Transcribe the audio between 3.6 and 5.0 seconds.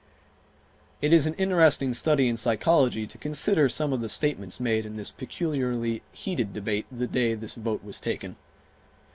some of the statements made in